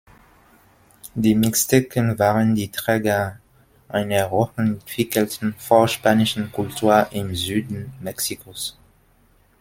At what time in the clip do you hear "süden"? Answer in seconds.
7.35-7.93